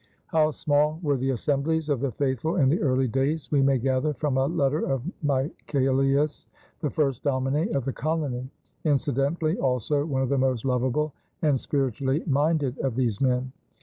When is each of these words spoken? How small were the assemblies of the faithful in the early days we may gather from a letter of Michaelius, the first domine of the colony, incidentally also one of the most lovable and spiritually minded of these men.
How 0.25 0.49
small 0.49 0.99
were 1.03 1.15
the 1.15 1.29
assemblies 1.29 1.87
of 1.87 1.99
the 1.99 2.11
faithful 2.11 2.55
in 2.55 2.69
the 2.69 2.81
early 2.81 3.07
days 3.07 3.51
we 3.51 3.61
may 3.61 3.77
gather 3.77 4.15
from 4.15 4.35
a 4.35 4.47
letter 4.47 4.79
of 4.79 5.03
Michaelius, 5.23 6.47
the 6.79 6.89
first 6.89 7.21
domine 7.21 7.75
of 7.75 7.85
the 7.85 7.93
colony, 7.93 8.49
incidentally 8.83 9.59
also 9.59 10.03
one 10.03 10.23
of 10.23 10.29
the 10.29 10.39
most 10.39 10.65
lovable 10.65 11.13
and 11.43 11.59
spiritually 11.59 12.23
minded 12.25 12.79
of 12.79 12.95
these 12.95 13.21
men. 13.21 13.51